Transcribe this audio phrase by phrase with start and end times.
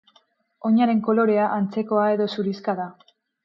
[0.69, 2.93] Oinaren kolorea antzekoa edo zurixka da.